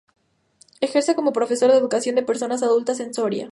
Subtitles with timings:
[0.79, 3.49] Ejerce como profesor de educación de personas adultas en Soria.